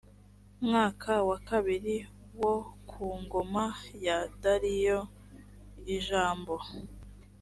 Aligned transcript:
mwaka 0.67 1.11
wa 1.29 1.37
kabiri 1.49 1.95
wo 2.41 2.55
ku 2.89 3.05
ngoma 3.23 3.65
ya 4.05 4.17
dariyo 4.41 4.99
ijambo 5.95 6.55